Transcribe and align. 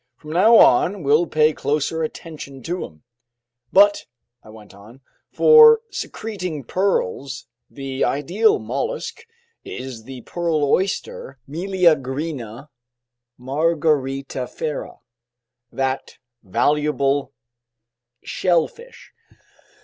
"From 0.15 0.31
now 0.31 0.55
on 0.55 1.03
we'll 1.03 1.27
pay 1.27 1.53
closer 1.53 2.01
attention 2.01 2.63
to 2.63 2.83
'em." 2.83 3.03
"But," 3.71 4.07
I 4.43 4.49
went 4.49 4.73
on, 4.73 5.01
"for 5.31 5.81
secreting 5.91 6.63
pearls, 6.63 7.45
the 7.69 8.03
ideal 8.03 8.57
mollusk 8.57 9.27
is 9.63 10.05
the 10.05 10.21
pearl 10.21 10.63
oyster 10.65 11.37
Meleagrina 11.47 12.69
margaritifera, 13.39 15.01
that 15.71 16.17
valuable 16.41 17.31
shellfish. 18.23 19.13